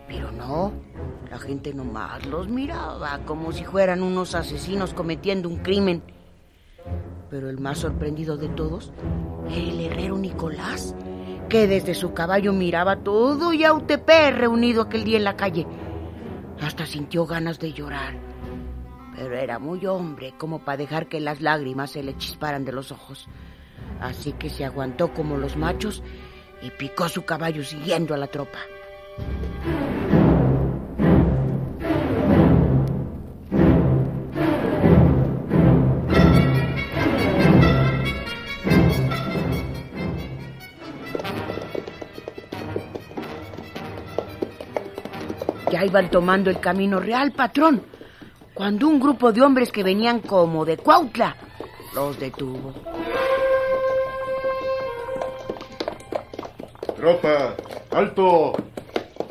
Pero 0.09 0.33
no, 0.33 0.73
la 1.31 1.39
gente 1.39 1.75
nomás 1.75 2.25
los 2.27 2.49
miraba 2.49 3.21
como 3.27 3.53
si 3.53 3.63
fueran 3.65 4.03
unos 4.03 4.35
asesinos 4.35 4.95
cometiendo 4.95 5.51
un 5.51 5.59
crimen. 5.59 6.03
Pero 7.31 7.51
el 7.51 7.59
más 7.59 7.79
sorprendido 7.79 8.39
de 8.39 8.49
todos 8.49 8.91
era 9.51 9.57
el 9.57 9.81
herrero 9.81 10.17
Nicolás, 10.17 10.95
que 11.51 11.67
desde 11.67 11.95
su 11.95 12.15
caballo 12.15 12.55
miraba 12.55 12.97
todo 12.97 13.53
Yautepec 13.53 14.35
reunido 14.35 14.83
aquel 14.83 15.05
día 15.05 15.19
en 15.19 15.25
la 15.25 15.37
calle. 15.37 15.67
Hasta 16.59 16.87
sintió 16.87 17.27
ganas 17.27 17.59
de 17.59 17.75
llorar. 17.75 18.15
Pero 19.15 19.37
era 19.37 19.59
muy 19.59 19.85
hombre 19.85 20.33
como 20.39 20.61
para 20.61 20.79
dejar 20.79 21.09
que 21.09 21.21
las 21.21 21.43
lágrimas 21.43 21.91
se 21.91 22.03
le 22.03 22.17
chisparan 22.17 22.65
de 22.65 22.73
los 22.73 22.93
ojos. 22.93 23.29
Así 24.01 24.33
que 24.33 24.49
se 24.49 24.65
aguantó 24.65 25.13
como 25.13 25.37
los 25.37 25.57
machos 25.57 26.03
y 26.63 26.71
picó 26.71 27.09
su 27.09 27.25
caballo 27.25 27.63
siguiendo 27.63 28.15
a 28.15 28.17
la 28.17 28.29
tropa. 28.29 28.59
Iban 45.89 46.11
tomando 46.11 46.51
el 46.51 46.61
camino 46.61 47.01
real, 47.01 47.33
patrón, 47.33 47.83
cuando 48.55 48.89
un 48.89 49.01
grupo 49.01 49.33
de 49.33 49.43
hombres 49.43 49.73
que 49.73 49.83
venían 49.83 50.21
como 50.21 50.65
de 50.65 50.77
Cuautla 50.77 51.35
los 51.95 52.19
detuvo. 52.19 52.75
Tropa, 56.97 57.55
alto. 57.91 58.53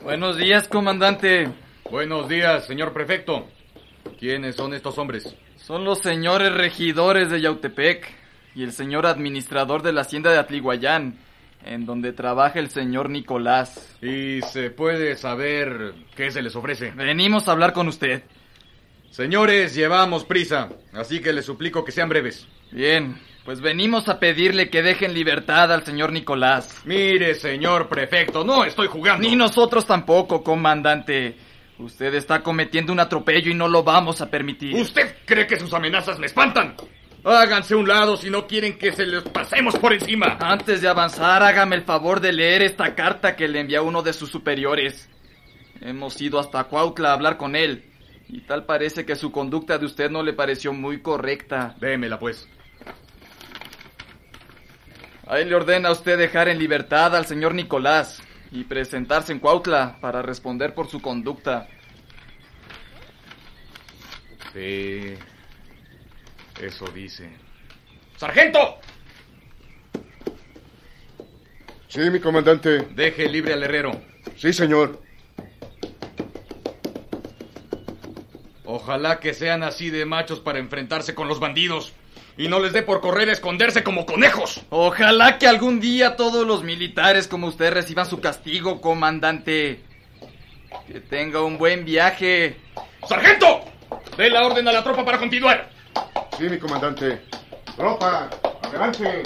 Buenos 0.04 0.38
días, 0.38 0.67
comandante. 0.67 1.50
Buenos 1.91 2.28
días, 2.28 2.65
señor 2.65 2.91
prefecto. 2.93 3.46
¿Quiénes 4.20 4.56
son 4.56 4.74
estos 4.74 4.98
hombres? 4.98 5.36
Son 5.58 5.84
los 5.84 6.00
señores 6.00 6.54
regidores 6.54 7.30
de 7.30 7.41
Yautepec 7.41 8.08
y 8.56 8.63
el 8.63 8.72
señor 8.72 9.06
administrador 9.06 9.84
de 9.84 9.93
la 9.93 10.02
hacienda 10.02 10.32
de 10.32 10.39
Atliguayán, 10.39 11.20
en 11.63 11.86
donde 11.86 12.13
trabaja 12.13 12.60
el 12.60 12.70
señor 12.70 13.10
Nicolás. 13.10 13.98
¿Y 14.02 14.41
se 14.41 14.70
puede 14.70 15.15
saber 15.15 15.93
qué 16.15 16.32
se 16.32 16.41
les 16.41 16.56
ofrece? 16.56 16.91
Venimos 16.91 17.48
a 17.48 17.52
hablar 17.52 17.74
con 17.74 17.88
usted. 17.88 18.24
Señores, 19.12 19.74
llevamos 19.74 20.26
prisa, 20.26 20.70
así 20.93 21.20
que 21.20 21.34
les 21.34 21.46
suplico 21.46 21.84
que 21.84 21.91
sean 21.91 22.10
breves. 22.10 22.48
Bien, 22.72 23.17
pues 23.46 23.62
venimos 23.62 24.10
a 24.10 24.20
pedirle 24.20 24.70
que 24.70 24.84
dejen 24.84 25.13
libertad 25.13 25.72
al 25.72 25.86
señor 25.86 26.12
Nicolás. 26.12 26.82
Mire, 26.86 27.34
señor 27.34 27.88
prefecto, 27.88 28.43
no 28.43 28.65
estoy 28.65 28.88
jugando. 28.88 29.28
Ni 29.28 29.36
nosotros 29.36 29.86
tampoco, 29.86 30.43
comandante. 30.43 31.38
Usted 31.80 32.13
está 32.15 32.41
cometiendo 32.41 32.91
un 32.91 33.00
atropello 33.00 33.52
y 33.52 33.54
no 33.54 33.67
lo 33.67 33.84
vamos 33.84 34.22
a 34.22 34.30
permitir. 34.30 34.76
¿Usted 34.76 35.15
cree 35.26 35.48
que 35.48 35.60
sus 35.60 35.74
amenazas 35.74 36.20
me 36.20 36.26
espantan? 36.26 36.76
Háganse 37.23 37.75
un 37.75 37.88
lado 37.88 38.15
si 38.15 38.30
no 38.30 38.47
quieren 38.47 38.77
que 38.77 38.93
se 38.93 39.06
les 39.06 39.23
pasemos 39.23 39.77
por 39.77 39.93
encima. 39.93 40.38
Antes 40.39 40.82
de 40.82 40.88
avanzar, 40.88 41.43
hágame 41.43 41.75
el 41.75 41.84
favor 41.84 42.21
de 42.21 42.32
leer 42.32 42.62
esta 42.62 42.95
carta 42.95 43.36
que 43.36 43.47
le 43.47 43.60
envía 43.60 43.82
uno 43.82 44.01
de 44.01 44.13
sus 44.13 44.30
superiores. 44.30 45.10
Hemos 45.82 46.19
ido 46.21 46.39
hasta 46.39 46.63
Cuautla 46.65 47.10
a 47.10 47.13
hablar 47.13 47.38
con 47.38 47.56
él. 47.56 47.84
Y 48.30 48.41
tal 48.41 48.65
parece 48.65 49.06
que 49.06 49.15
su 49.15 49.32
conducta 49.32 49.77
de 49.77 49.86
usted 49.86 50.10
no 50.10 50.23
le 50.23 50.34
pareció 50.34 50.73
muy 50.73 51.01
correcta. 51.01 51.75
Démela, 51.80 52.19
pues. 52.19 52.47
Ahí 55.27 55.43
le 55.45 55.56
ordena 55.56 55.89
a 55.89 55.93
usted 55.93 56.17
dejar 56.17 56.47
en 56.47 56.60
libertad 56.60 57.15
al 57.15 57.25
señor 57.25 57.53
Nicolás 57.53 58.21
y 58.51 58.63
presentarse 58.63 59.34
en 59.34 59.39
Cuautla 59.39 59.97
para 59.99 60.21
responder 60.21 60.73
por 60.73 60.88
su 60.88 61.01
conducta. 61.01 61.67
Sí. 64.53 65.15
Eso 66.62 66.86
dice. 66.88 67.30
¡Sargento! 68.17 68.80
Sí, 71.88 72.00
mi 72.10 72.20
comandante. 72.20 72.80
Deje 72.96 73.30
libre 73.30 73.54
al 73.54 73.63
herrero. 73.63 73.91
Sí, 74.36 74.54
señor. 74.54 75.02
Ojalá 78.65 79.20
que 79.20 79.34
sean 79.34 79.63
así 79.63 79.89
de 79.89 80.06
machos 80.06 80.39
para 80.39 80.60
enfrentarse 80.60 81.15
con 81.15 81.28
los 81.28 81.39
bandidos. 81.39 81.93
Y 82.38 82.50
no 82.50 82.60
les 82.60 82.74
dé 82.74 82.84
por 82.84 83.02
correr 83.02 83.30
a 83.30 83.32
esconderse 83.32 83.84
como 83.84 84.06
conejos. 84.06 84.62
Ojalá 84.70 85.39
que 85.39 85.48
algún 85.48 85.80
día 85.80 86.15
todos 86.15 86.46
los 86.46 86.63
militares 86.63 87.28
como 87.28 87.48
usted 87.48 87.74
reciban 87.74 88.06
su 88.06 88.20
castigo, 88.20 88.82
comandante. 88.82 89.82
Que 90.86 91.00
tenga 91.00 91.41
un 91.41 91.58
buen 91.58 91.86
viaje. 91.86 92.58
¡Sargento! 93.08 93.63
Dé 94.17 94.30
la 94.30 94.46
orden 94.46 94.67
a 94.67 94.72
la 94.72 94.84
tropa 94.84 95.06
para 95.06 95.17
continuar. 95.17 95.77
Sí, 96.38 96.47
mi 96.47 96.60
comandante. 96.60 97.23
Tropa, 97.76 98.30
adelante. 98.62 99.23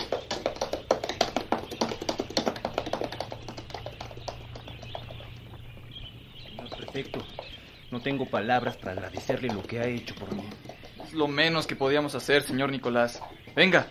Señor 6.45 6.69
prefecto, 6.78 7.19
no 7.91 8.00
tengo 8.00 8.30
palabras 8.30 8.78
para 8.78 8.93
agradecerle 8.93 9.50
lo 9.50 9.62
que 9.62 9.82
ha 9.82 9.88
hecho 9.88 10.15
por 10.15 10.34
mí. 10.34 10.50
Es 11.04 11.12
lo 11.12 11.28
menos 11.28 11.67
que 11.67 11.76
podíamos 11.76 12.15
hacer, 12.15 12.43
señor 12.43 12.71
Nicolás. 12.71 13.21
Venga, 13.58 13.88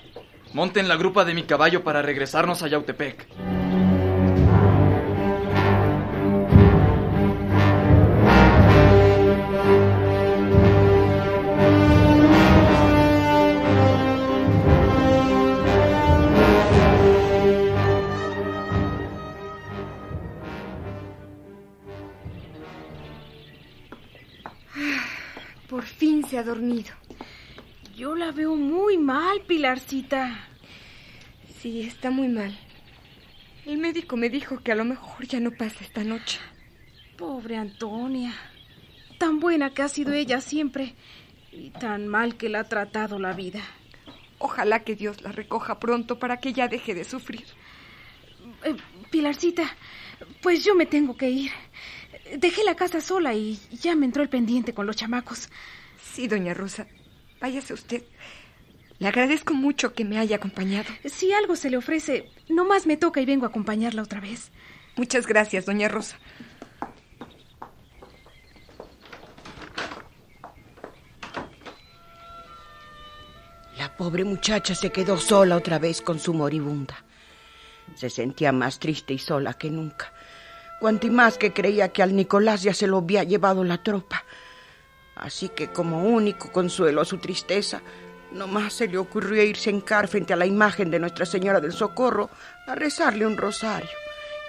monten 0.54 0.88
la 0.88 0.96
grupa 0.96 1.26
de 1.26 1.34
mi 1.34 1.42
caballo 1.42 1.84
para 1.84 2.00
regresarnos 2.00 2.62
a 2.62 2.68
Yautepec. 2.68 3.28
Sí, 31.60 31.82
está 31.82 32.10
muy 32.10 32.28
mal. 32.28 32.56
El 33.66 33.76
médico 33.76 34.16
me 34.16 34.30
dijo 34.30 34.62
que 34.62 34.72
a 34.72 34.74
lo 34.74 34.86
mejor 34.86 35.26
ya 35.26 35.40
no 35.40 35.50
pasa 35.50 35.84
esta 35.84 36.02
noche. 36.02 36.38
Pobre 37.18 37.56
Antonia. 37.56 38.32
Tan 39.18 39.40
buena 39.40 39.74
que 39.74 39.82
ha 39.82 39.88
sido 39.88 40.14
ella 40.14 40.40
siempre 40.40 40.94
y 41.52 41.68
tan 41.68 42.08
mal 42.08 42.36
que 42.38 42.48
la 42.48 42.60
ha 42.60 42.64
tratado 42.64 43.18
la 43.18 43.34
vida. 43.34 43.60
Ojalá 44.38 44.84
que 44.84 44.96
Dios 44.96 45.20
la 45.20 45.32
recoja 45.32 45.78
pronto 45.78 46.18
para 46.18 46.38
que 46.40 46.54
ya 46.54 46.66
deje 46.66 46.94
de 46.94 47.04
sufrir. 47.04 47.44
Eh, 48.64 48.74
Pilarcita, 49.10 49.64
pues 50.40 50.64
yo 50.64 50.74
me 50.74 50.86
tengo 50.86 51.14
que 51.18 51.28
ir. 51.28 51.50
Dejé 52.38 52.64
la 52.64 52.74
casa 52.74 53.02
sola 53.02 53.34
y 53.34 53.60
ya 53.70 53.94
me 53.94 54.06
entró 54.06 54.22
el 54.22 54.30
pendiente 54.30 54.72
con 54.72 54.86
los 54.86 54.96
chamacos. 54.96 55.50
Sí, 56.14 56.26
doña 56.26 56.54
Rosa. 56.54 56.86
Váyase 57.38 57.74
usted. 57.74 58.02
Le 59.00 59.08
agradezco 59.08 59.54
mucho 59.54 59.94
que 59.94 60.04
me 60.04 60.18
haya 60.18 60.36
acompañado. 60.36 60.88
Si 61.06 61.32
algo 61.32 61.56
se 61.56 61.70
le 61.70 61.78
ofrece, 61.78 62.30
nomás 62.50 62.86
me 62.86 62.98
toca 62.98 63.22
y 63.22 63.24
vengo 63.24 63.46
a 63.46 63.48
acompañarla 63.48 64.02
otra 64.02 64.20
vez. 64.20 64.52
Muchas 64.94 65.26
gracias, 65.26 65.64
doña 65.64 65.88
Rosa. 65.88 66.18
La 73.78 73.96
pobre 73.96 74.24
muchacha 74.24 74.74
se 74.74 74.92
quedó 74.92 75.16
sola 75.16 75.56
otra 75.56 75.78
vez 75.78 76.02
con 76.02 76.18
su 76.18 76.34
moribunda. 76.34 77.02
Se 77.94 78.10
sentía 78.10 78.52
más 78.52 78.78
triste 78.78 79.14
y 79.14 79.18
sola 79.18 79.54
que 79.54 79.70
nunca. 79.70 80.12
Cuanto 80.78 81.06
y 81.06 81.10
más 81.10 81.38
que 81.38 81.54
creía 81.54 81.88
que 81.88 82.02
al 82.02 82.14
Nicolás 82.14 82.62
ya 82.62 82.74
se 82.74 82.86
lo 82.86 82.98
había 82.98 83.24
llevado 83.24 83.64
la 83.64 83.82
tropa. 83.82 84.24
Así 85.14 85.48
que 85.48 85.68
como 85.68 86.04
único 86.04 86.52
consuelo 86.52 87.00
a 87.00 87.06
su 87.06 87.16
tristeza, 87.16 87.80
nomás 88.32 88.74
se 88.74 88.88
le 88.88 88.98
ocurrió 88.98 89.42
irse 89.42 89.70
en 89.70 89.80
car 89.80 90.08
frente 90.08 90.32
a 90.32 90.36
la 90.36 90.46
imagen 90.46 90.90
de 90.90 90.98
Nuestra 90.98 91.26
Señora 91.26 91.60
del 91.60 91.72
Socorro 91.72 92.30
a 92.66 92.74
rezarle 92.74 93.26
un 93.26 93.36
rosario 93.36 93.90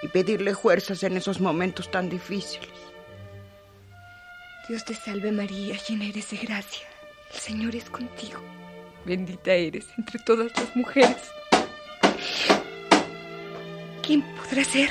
y 0.02 0.08
pedirle 0.08 0.54
fuerzas 0.54 1.02
en 1.02 1.16
esos 1.16 1.40
momentos 1.40 1.90
tan 1.90 2.08
difíciles. 2.08 2.70
Dios 4.68 4.84
te 4.84 4.94
salve 4.94 5.32
María, 5.32 5.76
llena 5.88 6.06
eres 6.06 6.30
de 6.30 6.36
gracia. 6.38 6.86
El 7.32 7.40
Señor 7.40 7.76
es 7.76 7.88
contigo. 7.90 8.40
Bendita 9.04 9.52
eres 9.52 9.86
entre 9.98 10.18
todas 10.20 10.52
las 10.56 10.76
mujeres. 10.76 11.30
¿Quién 14.02 14.22
podrá 14.36 14.64
ser? 14.64 14.90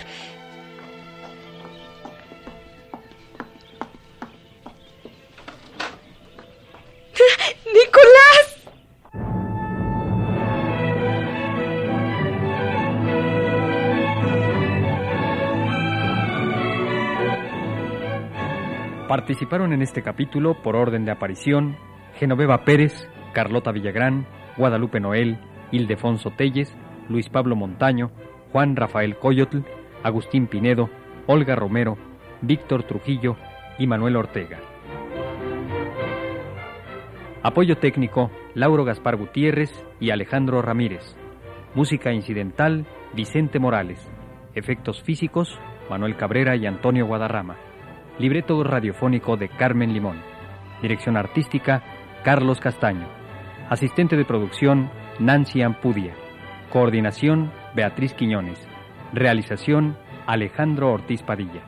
Participaron 19.12 19.74
en 19.74 19.82
este 19.82 20.04
capítulo, 20.04 20.63
por 20.63 20.78
orden 20.78 21.04
de 21.04 21.12
aparición, 21.12 21.76
Genoveva 22.15 22.63
Pérez, 22.63 23.10
Carlota 23.34 23.74
Villagrán, 23.74 24.26
Guadalupe 24.56 25.02
Noel, 25.02 25.38
Ildefonso 25.74 26.32
Telles, 26.38 26.74
Luis 27.10 27.28
Pablo 27.28 27.58
Montaño, 27.58 28.12
Juan 28.54 28.78
Rafael 28.78 29.17
Coyotl, 29.17 29.63
Agustín 30.02 30.47
Pinedo, 30.47 30.89
Olga 31.28 31.58
Romero, 31.58 31.97
Víctor 32.41 32.84
Trujillo 32.84 33.36
y 33.78 33.86
Manuel 33.86 34.15
Ortega. 34.15 34.62
Apoyo 37.43 37.80
técnico, 37.80 38.32
Lauro 38.54 38.86
Gaspar 38.86 39.17
Gutiérrez 39.17 39.74
y 40.00 40.12
Alejandro 40.12 40.62
Ramírez. 40.62 41.17
Música 41.76 42.13
incidental, 42.13 42.86
Vicente 43.13 43.60
Morales. 43.60 44.10
Efectos 44.56 45.04
físicos, 45.04 45.60
Manuel 45.89 46.15
Cabrera 46.15 46.56
y 46.56 46.65
Antonio 46.65 47.06
Guadarrama. 47.08 47.58
Libreto 48.22 48.64
radiofónico 48.64 49.36
de 49.36 49.50
Carmen 49.50 49.94
Limón. 49.94 50.22
Dirección 50.80 51.18
artística, 51.18 51.82
Carlos 52.24 52.60
Castaño. 52.60 53.08
Asistente 53.68 54.16
de 54.16 54.26
producción, 54.26 54.92
Nancy 55.18 55.64
Ampudia. 55.64 56.14
Coordinación, 56.70 57.52
Beatriz 57.74 58.14
Quiñones. 58.14 58.60
Realización, 59.12 59.98
Alejandro 60.28 60.92
Ortiz 60.92 61.24
Padilla. 61.24 61.64